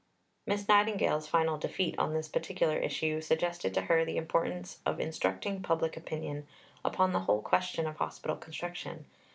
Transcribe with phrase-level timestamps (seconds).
[0.47, 5.61] Miss Nightingale's final defeat on this particular issue suggested to her the importance of instructing
[5.61, 6.47] public opinion
[6.83, 9.05] upon the whole question of Hospital Construction.